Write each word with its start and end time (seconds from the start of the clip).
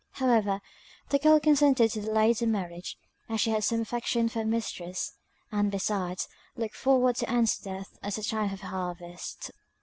However, 0.13 0.61
the 1.11 1.19
girl 1.19 1.39
consented 1.39 1.91
to 1.91 2.01
delay 2.01 2.33
the 2.33 2.47
marriage, 2.47 2.97
as 3.29 3.39
she 3.39 3.51
had 3.51 3.63
some 3.63 3.81
affection 3.81 4.29
for 4.29 4.39
her 4.39 4.45
mistress; 4.45 5.13
and, 5.51 5.69
besides, 5.69 6.27
looked 6.55 6.75
forward 6.75 7.17
to 7.17 7.29
Ann's 7.29 7.55
death 7.59 7.99
as 8.01 8.17
a 8.17 8.23
time 8.23 8.51
of 8.51 8.61
harvest. 8.61 9.51